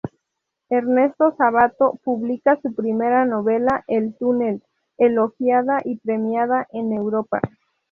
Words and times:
Ernesto 0.71 1.29
Sabato 1.37 1.99
publica 2.03 2.59
su 2.59 2.73
primera 2.73 3.23
novela, 3.23 3.83
"El 3.85 4.17
túnel", 4.17 4.63
elogiada 4.97 5.77
y 5.85 5.97
premiada 5.99 6.67
en 6.71 6.91
Europa. 6.91 7.39